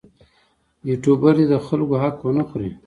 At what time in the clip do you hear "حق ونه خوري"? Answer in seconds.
2.03-2.69